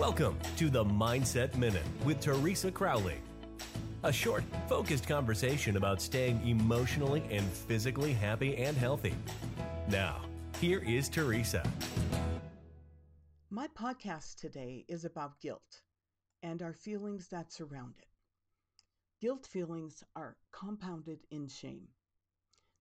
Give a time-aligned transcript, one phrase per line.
[0.00, 3.18] Welcome to the Mindset Minute with Teresa Crowley.
[4.02, 9.14] A short, focused conversation about staying emotionally and physically happy and healthy.
[9.90, 10.22] Now,
[10.58, 11.62] here is Teresa.
[13.50, 15.82] My podcast today is about guilt
[16.42, 18.08] and our feelings that surround it.
[19.20, 21.88] Guilt feelings are compounded in shame.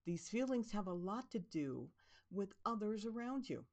[0.05, 1.89] These feelings have a lot to do
[2.31, 3.65] with others around you.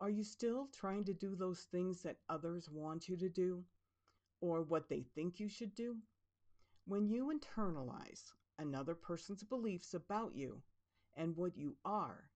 [0.00, 3.64] Are you still trying to do those things that others want you to do
[4.40, 5.96] or what they think you should do?
[6.86, 10.62] When you internalize another person's beliefs about you
[11.16, 12.30] and what you are,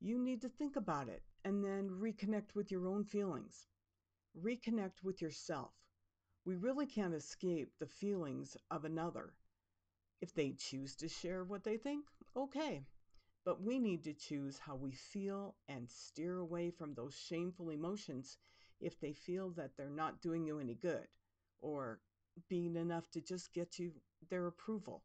[0.00, 3.68] you need to think about it and then reconnect with your own feelings.
[4.38, 5.72] Reconnect with yourself.
[6.44, 9.32] We really can't escape the feelings of another.
[10.20, 12.04] If they choose to share what they think,
[12.36, 12.84] okay.
[13.48, 18.36] But we need to choose how we feel and steer away from those shameful emotions
[18.78, 21.08] if they feel that they're not doing you any good
[21.58, 21.98] or
[22.50, 23.92] being enough to just get you
[24.28, 25.02] their approval.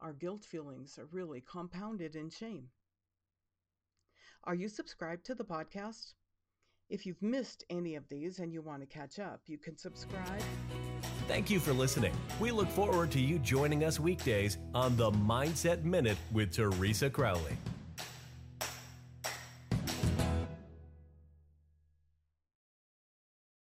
[0.00, 2.70] Our guilt feelings are really compounded in shame.
[4.42, 6.14] Are you subscribed to the podcast?
[6.90, 10.42] If you've missed any of these and you want to catch up, you can subscribe.
[11.26, 12.12] Thank you for listening.
[12.38, 17.56] We look forward to you joining us weekdays on the Mindset Minute with Teresa Crowley.